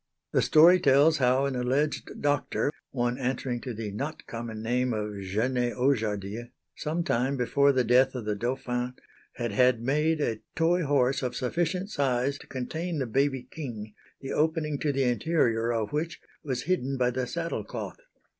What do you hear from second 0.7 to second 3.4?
tells how an alleged doctor, one